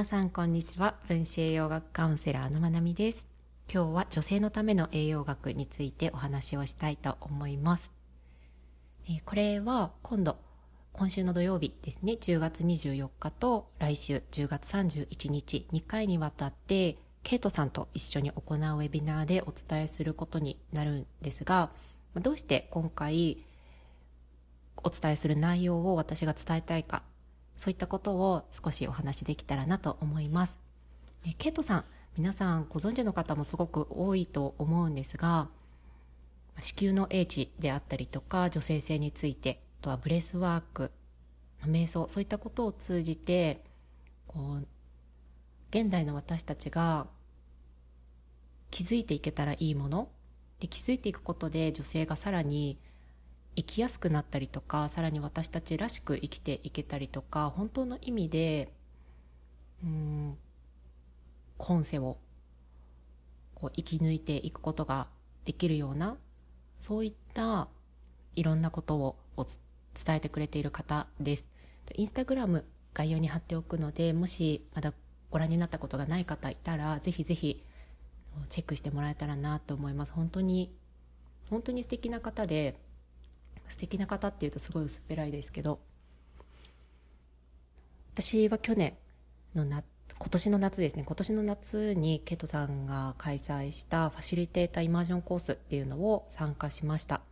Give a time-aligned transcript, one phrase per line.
[0.00, 0.94] 皆さんこんにちは。
[1.08, 3.28] 分子栄養学カウンセラーのまなみです。
[3.70, 7.92] 今日は女性のための栄養学についてお話をしたいと思います。
[9.26, 10.38] これは今度
[10.94, 12.14] 今週の土曜日ですね。
[12.14, 15.66] 10月24日と来週10月31日。
[15.70, 21.72] 2回にわたってケイトさんと一緒に行うウェビナーでお伝えすることになるんですが
[22.14, 23.44] どうして今回
[24.82, 27.02] お伝えする内容を私が伝えたいか
[27.60, 30.56] そういったことを少しお話できたらなと思います。
[31.26, 31.84] えケイトさん
[32.16, 35.50] 皆さんご存知の方もすごく多いと思うんですが
[36.58, 40.90] 子宮の英知であったりとか女性性についてあとは breathwork
[41.66, 43.62] 瞑想そういったことを通じて
[44.26, 44.66] こう
[45.68, 47.08] 現代の私たちが
[48.70, 50.08] 気づいていけたらいいもの
[50.60, 52.78] で気づいていくことで女性がさらに
[53.56, 58.72] 生きやすくなったりとかさらに私たちらしく生きていけたりとか本当の意味で
[59.84, 60.38] うん
[61.58, 62.18] 今世を
[63.54, 65.08] こう生き抜いていくことが
[65.44, 66.16] できるような
[66.78, 67.68] そういった
[68.34, 71.44] いろんなことを伝えてくれている方です。
[71.96, 74.92] インスタグラム概要に貼っておくのでもしまだ
[75.30, 77.64] ご覧になったことがない方いたらぜひぜひ
[78.48, 80.72] チェックしてもらえたらなと思います本当に
[81.50, 82.76] 本当に素敵な方で
[83.70, 85.80] 素敵な方っていうとすごい薄っぺらいですけど
[88.14, 88.94] 私は去年
[89.54, 89.84] の夏
[90.18, 97.22] 今年の夏ですね今年の夏にケトさんが開催したファシリテーターイマージョンコースっていうのを参加しました。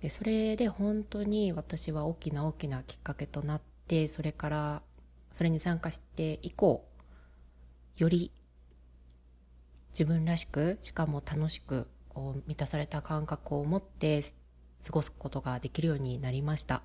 [0.00, 4.82] でそれで本当に私は大きな大きなきっかけとなってそれから
[5.32, 6.84] それに参加して以降
[7.96, 8.30] より
[9.90, 14.22] 自分らしくしかも楽しくこう満たされた感覚を持って
[14.84, 16.82] 過ごすことができるようになりました。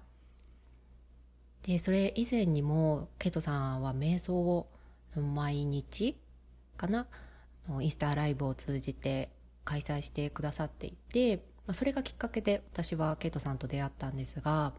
[1.63, 4.67] でそれ以前にもケイトさんは瞑想を
[5.15, 6.15] 毎日
[6.77, 7.07] かな
[7.79, 9.31] インスタライブを通じて
[9.63, 14.73] 開催してくださっていて、ま、それがきっかけで私はケイトさんと出会ったんですが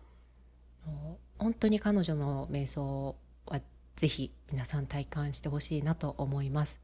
[1.39, 3.61] 本当に彼女の瞑想は
[3.97, 6.79] ぜひ皆さん体感してほしいなと思います。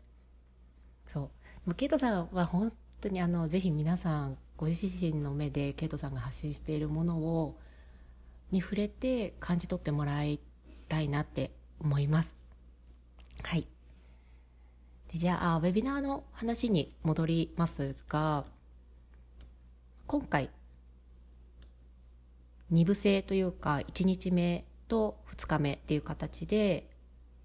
[1.06, 1.30] そ
[1.66, 1.74] う。
[1.74, 7.58] ケイトさんは本当にあのぜひ皆さんご自身の目でケイトさんが発信しているものを
[8.52, 10.38] に触れて感じ取ってもらい
[10.88, 11.50] たいなって
[11.80, 12.32] 思います。
[13.42, 13.66] はい。
[15.12, 18.44] でじゃあウェビナーの話に戻りますが
[20.06, 20.48] 今回
[22.72, 26.88] 2部制というか1日目と2日目っていう形で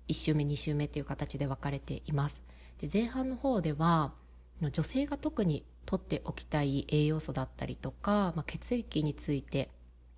[0.08, 2.44] 1週目2週目っていう形で分かれています。
[2.80, 4.14] で前半の方では
[4.62, 9.72] 女性が特に取っておきたい栄養素だったりとか、まあ、血液について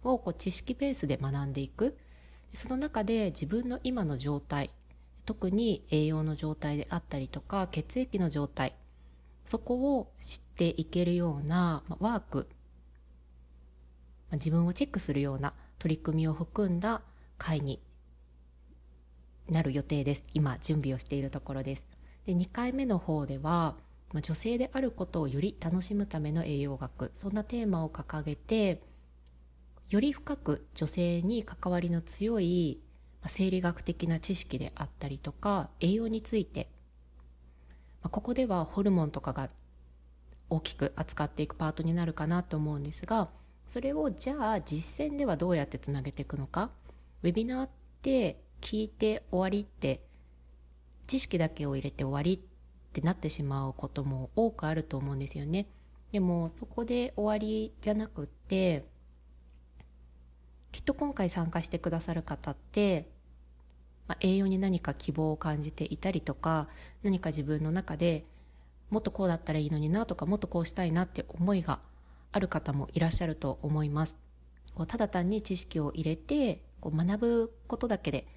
[0.04, 1.98] をこう知識ベースで学んでいく。
[2.54, 4.72] その中で自分の今の状態
[5.24, 8.76] 特に栄養の状態であったりとか血液の状態
[9.50, 12.48] そこを知っていけるような、ワーク、
[14.32, 17.02] 自分をチェックするような取り組みを含んだ
[17.40, 17.82] 会に
[19.50, 20.24] なる予定です。
[20.34, 21.84] 今準備をしているところです。
[22.28, 23.76] で2回目の方では
[24.14, 28.82] まあ、女性であることをより楽しむための栄養学そんなテーマを掲げて
[29.90, 32.80] より深く女性に関わりの強い、
[33.26, 36.70] 生理学的な知識であったりとか栄養について、
[38.02, 39.50] まあ、ここではホルモンとかが
[40.50, 43.30] 大きく扱っていくパートになるかなと思うんですが
[43.68, 46.72] それをじゃあ実践ではどうやってつなげていくのか
[47.22, 47.70] ウェビナーっ
[48.02, 50.02] て聞いて終わりって
[51.08, 52.44] 知識だけを入れて終わり
[53.00, 55.68] ってなってしまうことも多くあると思うんですよね。
[56.12, 58.86] でもそこで終わりじゃなくって
[60.72, 63.10] きっと今回参加してくださる方って、
[64.08, 66.68] まあ、栄養に何か希望を感じていたりとか
[67.04, 68.26] 何か自分の中で
[68.90, 71.80] もっとこうだったらいいのになとかもっとこうしたいなって思いが
[72.32, 74.18] ある方もいらっしゃると思います。
[74.74, 78.28] こうただ単に知識を入れてこう学ぶことだけで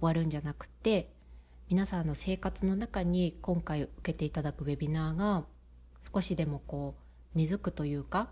[0.00, 1.11] 終わるんじゃなくて
[1.72, 5.44] 皆さんの生活の中に今回受けていただくウェビナーが
[6.12, 6.96] 少しでもこ
[7.34, 8.28] う根付くというか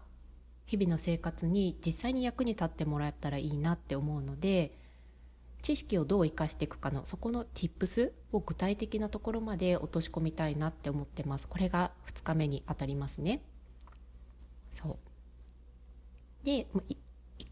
[0.67, 4.77] 日々の生活に実際に役に立ってもらえたらいいなって思うので
[5.63, 11.49] 知識をどう生かしていくかのそこの tips を具体的なところまで落とし込みたいなって思ってます。
[11.49, 13.41] これが2日目にあたりますね。
[14.75, 14.99] そ
[16.43, 16.45] う。
[16.45, 16.97] で1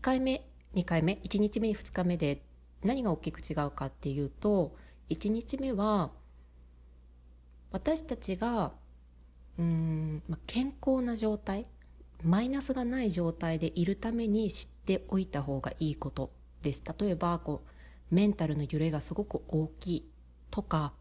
[0.02, 2.42] 回目2回目1日目2日目で
[2.84, 4.76] 何が大きく違うかっていうと
[5.10, 6.10] 1日目は
[7.70, 8.72] 私たちが
[9.58, 11.66] うん、まあ、健康な状態
[12.22, 16.32] マイナスがない状態でいるために知っておいた方がいいこと
[16.62, 16.82] です。
[16.98, 20.10] 例えばこうメンタルの揺れがすごく大きい
[20.50, 20.92] とか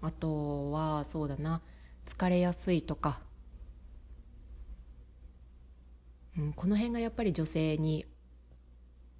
[0.00, 1.62] あとはそうだな
[2.06, 3.20] 疲れやすいとか、
[6.38, 8.06] うん、この辺がやっぱり女性に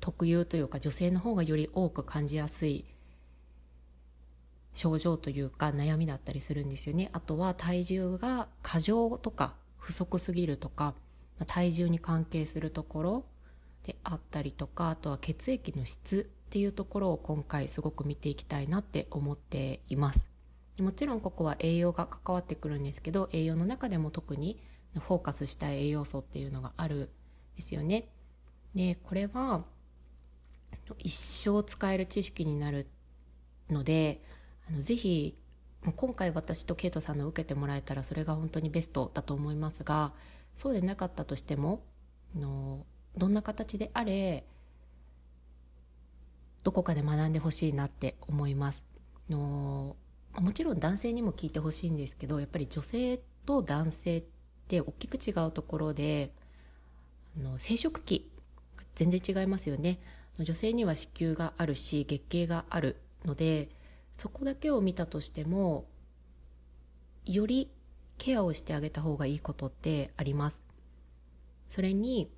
[0.01, 2.85] 特有というか女性の方がより多く感じやすい
[4.75, 7.09] 症状というか悩みだったりするんですよね。
[7.13, 10.95] あとは体重が過剰とか不足すぎるとか
[11.47, 13.25] 体重に関係するところ
[13.85, 20.27] であったりとかあとは血液の質っていうところを今回すごく見ていきたいなって思っています。
[20.79, 24.61] もちろんここは栄養が関わってくるんですけど栄養の中でも特に
[24.95, 27.09] フォーカスしたい栄養素っていうのがあるん
[27.57, 28.09] ですよね。
[28.75, 29.65] でこれは
[30.99, 32.89] 一生使える知識になる
[33.71, 34.21] ので
[34.69, 35.37] あのぜひ
[35.85, 40.13] もう今回私とケイトさんの受けてもらえたらそれが本当にベストだと思いますが
[40.55, 41.83] そうでなかったとしても
[42.35, 44.45] のどんな形であれ
[46.63, 48.85] どこかで学んでほしいなって思います。
[49.29, 49.97] の
[50.33, 54.25] もちろん男性にも聞いてほしいんですけどやっぱり女性と男性っ
[54.67, 56.33] て大きく違うところで
[57.39, 58.31] あの生殖器
[58.95, 59.99] 全然違いますよね。
[60.39, 63.69] 女性には子宮があるし月経があるので
[64.17, 65.87] そこだけを見たとしても
[67.25, 67.71] より
[68.19, 70.63] ケアをしてあげた方がいいことってあります。
[71.69, 72.31] それに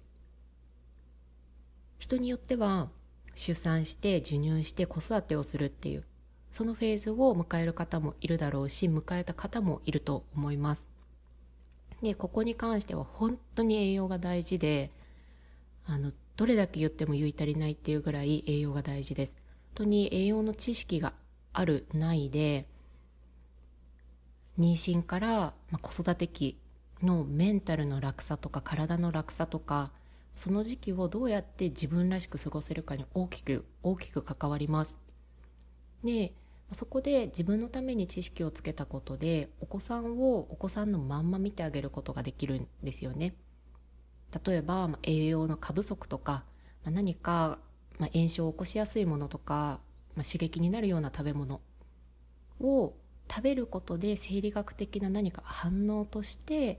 [1.98, 2.88] 人によっては
[3.34, 6.04] 出産して授乳して子育てをするっていう
[6.52, 10.88] そのフェーズを迎える方もいるだろうし迎えた方もいると思います。
[12.02, 14.90] でここに関しては本当に栄養が大事で
[15.84, 19.32] あのどれだけ言っても言い足りないっていうぐらい栄養が大事です。
[19.32, 21.12] 本当に栄養の知識が
[21.58, 22.68] あるないで
[24.58, 26.58] 妊娠から、まあ、子育て期
[27.02, 29.90] のメンタルの落差とか体の落差とか
[30.34, 34.98] その時期をどうやって自分らしく過ごせるかに大きく大きく関わります。
[36.04, 36.34] で
[36.72, 43.34] そこで自分のために知識をつけたことでお子さんをお子さんのまんま見てあげることができるんですよね。
[44.44, 46.44] 例えば、ま、栄養の過不足とか、
[46.84, 47.58] ま、何か、
[47.98, 49.80] ま、炎症を起こしやすいものとか
[50.16, 51.60] まあ、刺激になるような食べ物
[52.60, 52.94] を
[53.28, 56.78] 食べることで生理学的な何か反応として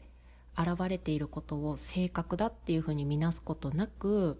[0.58, 4.40] 現れていることを正確だっていうふうに見なすことなく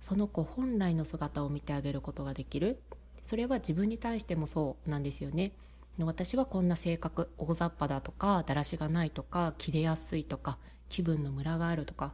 [0.00, 2.80] その子本来の姿を見てあげることができる
[3.22, 5.52] それは自分に対してもそうなんですよね
[5.98, 12.12] 私はこんな性格大雑把だとかだらしがないとか切れやすいとか気分のムラがあるとか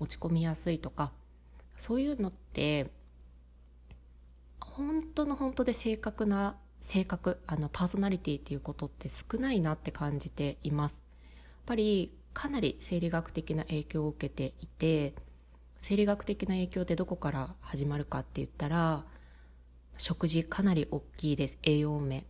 [0.00, 1.12] 落ち込みやすいとか
[1.78, 2.90] そういうのって
[4.72, 10.92] 本当の本当で正確な性格あのパーソナリティっていうことって少ないなって感じています。
[10.92, 15.14] やっぱりかなり生理学的な影響を受けていて
[15.82, 19.04] 生理学的な影響ってどこから始まるかって言ったら
[19.98, 21.58] 食事かなり大きいです。
[21.62, 22.24] 栄養面。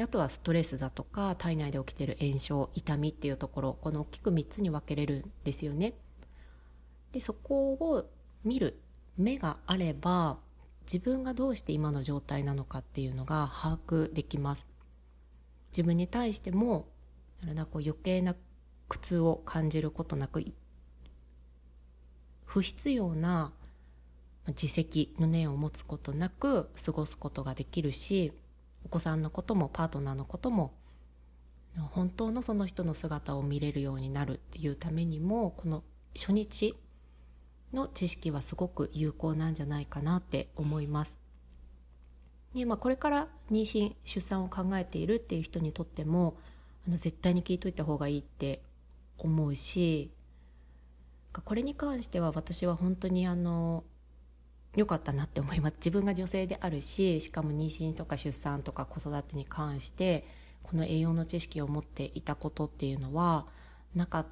[0.00, 3.78] あとはストレスだとか体内で起きてる炎症痛みっていうところ。
[3.80, 5.92] この大きく3つに分けれるんですよね。
[7.12, 8.08] でそこを
[8.44, 8.80] 見る
[9.18, 10.38] 目があれば
[10.92, 14.66] 自分がどうして今の状態なのかっていうのが把握できます。
[15.70, 16.86] 自分に対しても
[17.42, 18.36] なこう余計な
[18.88, 20.44] 苦痛を感じることなく
[22.44, 23.52] 不必要な
[24.48, 28.32] 自責の念を持つことなく過ごすことができるし
[28.84, 30.74] お子さんのこともパートナーのことも
[31.92, 35.82] 本当のその人の姿を見れるようになるっていうためにもこの
[36.14, 36.76] 初日
[37.72, 41.22] の知識はすごく有効なんじゃないかなって思います。
[42.54, 46.36] でまあ、これから妊娠出産を考えているっていう人にとっても
[46.86, 48.60] あの絶対に聞いといた方がいいって
[49.16, 50.10] 思うし
[51.32, 53.84] これに関しては私は本当にあの
[54.76, 60.26] 良かったなって思います自分が女性であるししかも妊娠とか出産とか子育てに関して
[60.62, 63.46] この栄養の知識を持っていたことっていうのは
[63.94, 64.26] なかっ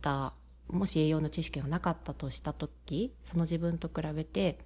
[0.00, 0.32] た
[0.68, 4.58] もし栄養の知識がなかったとした時その自分と比べて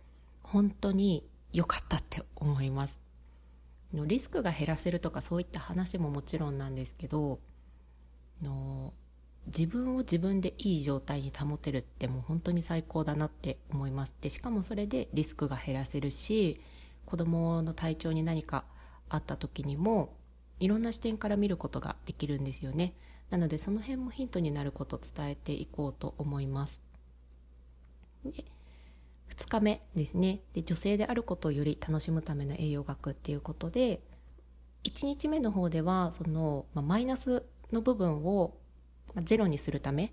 [0.42, 3.00] 本当に良かったって思います。
[3.92, 7.40] リスクが減らせるとかそういった話ももちろんなんですけど
[8.40, 8.92] の
[9.46, 14.14] 自分を自分でいい状態に保てるってもう本当に最高だなって思います。
[14.20, 16.60] でしかもそれでリスクが減らせるし
[17.04, 18.64] 子供の体調に何か
[19.08, 20.14] あった時にも
[20.60, 22.94] いろんな視点から見ることができるんですよね。
[23.30, 26.80] なのでその辺もヒントになることを伝えていこうと思います。
[28.24, 28.44] で
[29.30, 30.40] 2日目ですね。
[30.52, 34.02] で女性であることをより楽しむための栄養学っていうことで
[34.84, 38.56] 1日目の方ではその、まあ、マイナスの部分を
[39.16, 40.12] ゼロにするため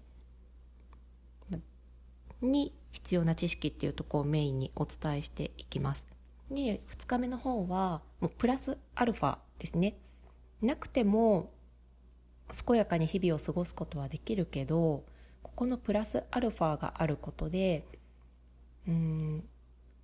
[2.41, 6.05] に必要な知識っていうとこをメインにお伝えしていきます。
[6.49, 9.97] で2日目の方はもうプラスアルファですね。
[10.61, 11.51] なくても
[12.65, 15.03] 健やかに日々を過ごすことはできるけど
[15.43, 17.85] ここのプラスアルファがあることで
[18.87, 19.43] うん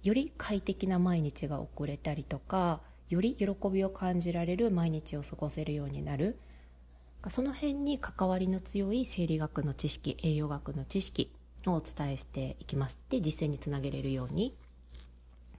[0.02, 6.38] より快適な毎日が送れたりとかより喜びを感じられる毎日を過ごせるようになる。
[7.30, 11.32] その辺に関わりの強い生理学の知識栄養学の知識
[11.66, 13.00] をお伝えしていきます。
[13.10, 14.54] で実践につなげれるように。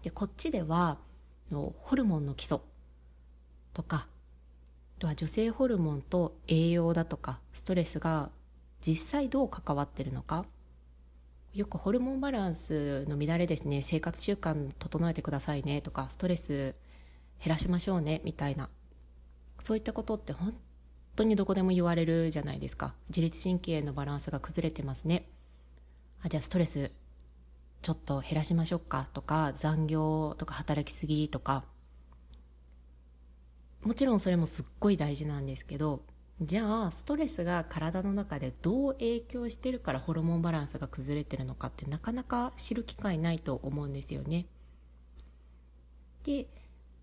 [0.02, 0.98] でこっちでは
[1.50, 2.58] のホルモンの基礎
[3.72, 4.06] とか
[5.04, 8.30] とは女性ホルモンと栄養だとかストレスが
[8.80, 10.46] 実際どう関わってるのか。
[11.52, 13.82] よくホルモンバランスの乱れですね。
[13.82, 16.74] 生活習慣整えてくださいねとかストレス
[17.38, 18.70] 減らしましょうねみたいな。
[19.60, 20.54] そういったことって本
[21.16, 22.94] 当にどこでも言われるじゃないですか。
[23.10, 25.28] 自律神経のバランスが崩れてますね。
[26.22, 26.90] あじゃあストレス
[27.82, 31.64] ちょっと減らしましょうかとか残業とか働きすぎとか。
[33.84, 36.02] もちろんそれもすっごい大事なんですけど
[36.40, 44.46] じゃあストレスが体の中でどう影響してるからホルモンバランスが崩れてるのかってなかなか知る機会ないと思うんですよね。
[46.24, 46.48] で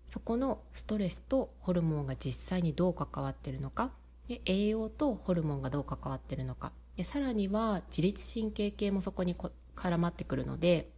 [0.08, 3.92] そこのストレスとホルモンが実際にどう関わってるのか。
[4.28, 6.72] で栄養とホルモンがどう関わってるのか。
[6.96, 9.34] でさらには自律神経系もそこに
[9.74, 10.90] 絡まってくるので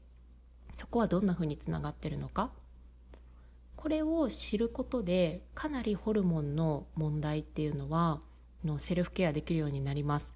[0.72, 2.50] そこはどんなふうにつながってるのか。
[3.84, 8.22] これを知ることでかなりホルモンの問題っていうのは
[8.64, 10.34] のセルフケアできるようになります。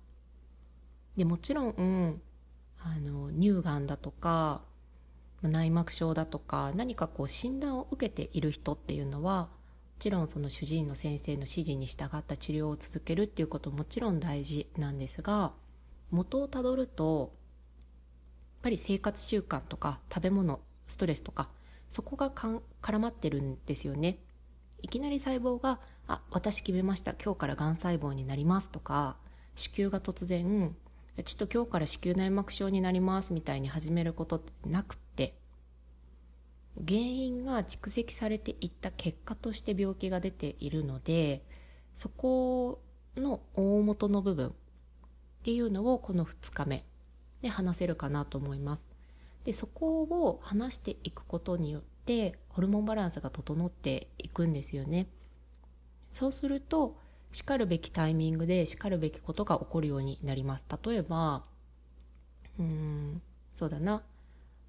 [1.16, 2.20] でもちろん、
[2.78, 4.60] あの乳がんだとか
[5.40, 9.48] 内膜症だとか何かこう診断を受けている人っていうのはも
[9.98, 15.54] ちろんその主治医の先生の指示に従った治療を続けるっていうことももちろん大事なんですが
[16.10, 21.48] 元をたどるとやっぱり生活習慣とか食べ物ストレスとか
[21.88, 24.18] そこが絡まってるんですよね。
[24.80, 27.14] いきなり細胞が「あ私決めました。
[27.14, 29.18] 今日からがん細胞になります」とか
[29.57, 30.76] 子宮が突然
[31.25, 35.37] ちょっと今日から子宮内膜症になりますみたいに始めることってなくって
[36.87, 41.45] 原因が蓄積されていった結果として病気が出ているので
[41.97, 42.80] そこ
[43.16, 44.52] の大元の部分っ
[45.42, 46.85] ていうのをこの2日目
[47.42, 48.88] で話せるかなと思います。
[49.45, 55.09] でそこを話していくことによってホルモンバランスが整っていくんですよね。
[56.12, 56.97] そうすると
[57.33, 60.64] しかるべきタイミングでしかるべきことが起こるようになります。
[60.85, 61.45] 例えば
[62.59, 63.23] うん
[63.54, 64.02] そうだな。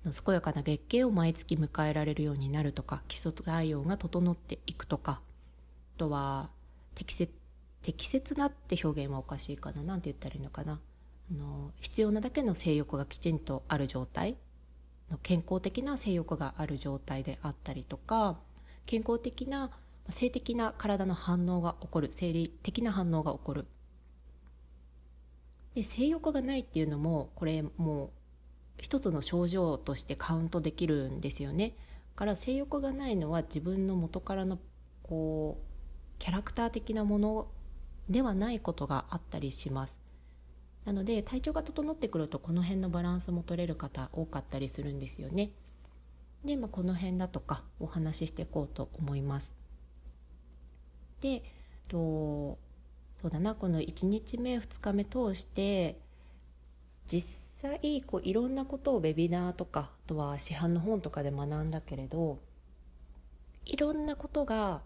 [0.04, 5.20] 健やかな月経を毎月迎えられるようになるとか基礎体温が整っていくとか
[5.98, 6.52] あとは
[6.96, 7.34] 適切
[7.82, 9.82] 適切なって表現はおかしいかな。
[9.84, 10.80] 何て言ったらいいのかな。
[11.32, 14.38] あの必要なだけの性欲がきちんとある状態。
[15.18, 18.38] 健康的な性欲がある状態であったりとか
[18.86, 19.72] 健康的な
[20.10, 23.66] 性的な体の反応が起こる生理的な反応が起こる。
[25.75, 28.10] で性欲がないっていうのもこれもう
[28.82, 31.75] 一つの症状としてカウントできるんですよね。
[32.16, 34.58] から性欲がないのは自分の元からの
[35.04, 37.48] こうキャラクター的なもの
[38.10, 39.99] ではないことがあったりします。
[40.86, 45.51] なので体調が整ってくるとこの辺のバランスも取れる方多かったりするんですよね。
[46.45, 49.53] で、まあ、この辺だとかお話ししていこうと思います。
[51.21, 51.43] で
[51.89, 52.57] と
[53.21, 56.00] そうだなこの1日目2日目通して
[57.05, 62.39] 実際こういろんなことをウェビナーとかあとは市販の本とかで学んだけれど
[63.65, 64.81] いろんなことが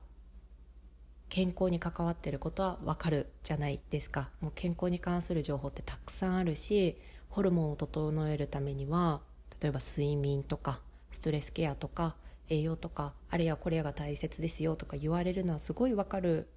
[1.33, 4.29] 健康に関わってることはわかるじゃないですか。
[4.39, 6.95] もう健康に関する情報ってたくさんあるし
[7.27, 9.19] ホルモンを整えるためには
[9.59, 10.79] 例えば睡眠とか
[11.11, 12.15] ストレスケアとか
[12.49, 16.49] 栄養とかあれやこれやが大切ですよとか言われるのはすごいわかる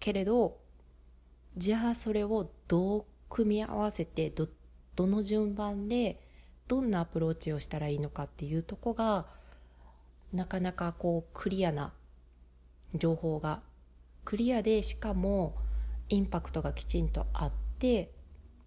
[0.00, 0.58] けれど
[1.56, 4.48] じゃあそれをどう組み合わせてど
[4.96, 6.20] どの順番で
[6.66, 9.28] どんなアプローチをしたらいいのかっていうとこが
[10.32, 11.92] なかなかこうクリアな
[12.96, 13.62] 情報が
[14.24, 15.56] クリアでしかも
[16.08, 18.12] インパクトがきちんとあって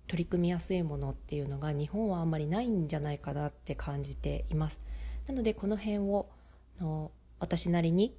[0.08, 4.80] 取り組みやすいものっていうのが日本はあんまりないんじゃないかなって感じています。
[5.28, 6.30] なのでこの辺を
[6.80, 8.16] の私なりに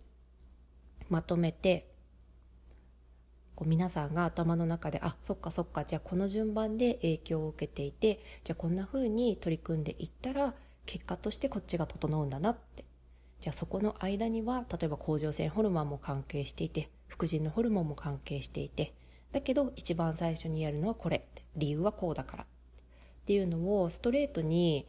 [1.09, 1.91] まとめて
[3.55, 10.55] こう皆さんが頭の中であそっかそっかじゃあこの順番で影響を受けていてじゃあこんな風に取り組んでいったら
[10.87, 12.85] 結果としてこっちが整うんだなって。
[13.41, 18.93] じゃあそこの間には例えば甲状腺ホルモンも関係していて副腎のホルモンも関係していて
[19.31, 21.27] だけど一番最初にやるのはこれ。
[21.57, 22.45] 理由はこうだから。
[22.45, 22.47] っ
[23.27, 24.87] ていうのをストレートに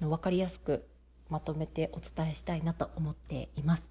[0.00, 0.86] 分かりやすく
[1.28, 3.82] まとめてお伝えしたいなと思っています。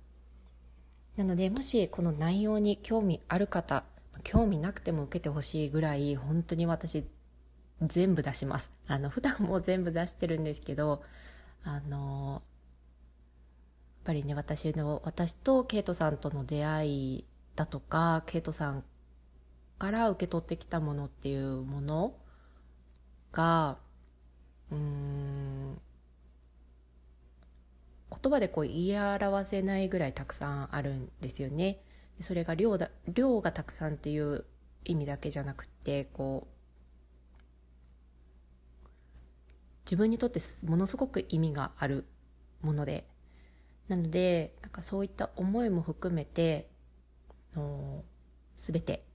[1.15, 3.83] なのでもしこの内容に興味ある方
[4.23, 7.05] 興味なくても受けてほしいぐらい本当に私
[7.81, 8.71] 全部出します。
[8.87, 11.01] あの普段も全部出してるんですけど
[11.63, 12.41] あのやっ
[14.03, 18.83] ぱりね私の私とケイトさんとの出会いだとかケイトさん
[19.77, 22.15] から受け取ってきたものっていうもの
[23.31, 23.77] が
[24.71, 25.79] うん
[28.09, 31.81] 言葉でこう言い表せないぐらいたくさんあるんですよね。
[32.21, 34.45] それが量だ量がたくさんっていう
[34.85, 36.55] 意味だけじゃなくてこう
[39.85, 42.05] 自分にとってものすごく意味がある
[42.61, 43.05] もので
[43.89, 46.69] なのでなんかそういった思いも含めて
[47.55, 48.03] の
[48.57, 49.05] 全て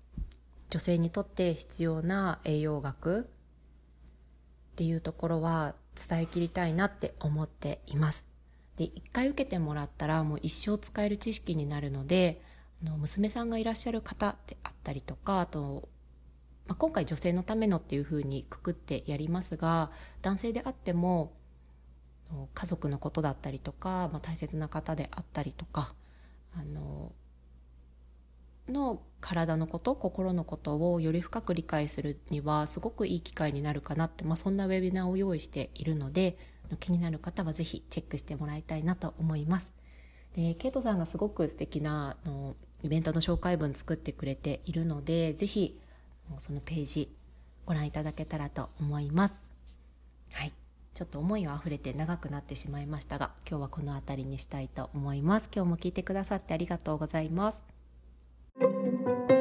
[0.70, 5.74] 女性にとって必要な栄養学っていうところは
[6.08, 8.24] 伝えきりたいなって思っています。
[8.76, 12.40] で一回受けてもらったらもう一生使える知識になるので
[12.82, 15.90] あの娘さんがいらっしゃる方であったりとかあと、
[16.66, 19.90] まあ、今回女性のためのっていうふうにくくってやりますが
[20.22, 21.34] 男性であっても
[22.54, 25.94] 家族のことだったりとか、まあ、大切な方であったりとか
[26.54, 27.12] あの
[28.70, 36.38] の体のこと心のことをより深く理解するにはすごくいい機会になるかなって、まあ、そんなウェビナーを用意しているので
[36.78, 39.72] 気になる方はぜひチェックしてもらいたいなと思います。
[40.34, 45.80] でケイトさんがすごく素敵なあのイベントの紹介文作ってくれているのでぜひ
[46.38, 47.12] そのページ
[47.66, 49.40] ご覧いただけたらと思います。
[50.32, 50.52] はい
[50.94, 57.69] ちょっと思いが溢れて長くなってしまいましたが今日はこの辺りにしたいと思います今日も聞いてくださってありがとうございます
[59.10, 59.39] thank you